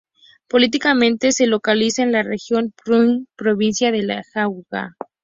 Políticamente 0.47 1.31
se 1.31 1.45
localiza 1.45 2.01
en 2.01 2.11
la 2.11 2.23
región 2.23 2.73
Junín, 2.87 3.27
provincia 3.35 3.91
de 3.91 4.23
Jauja. 4.33 4.95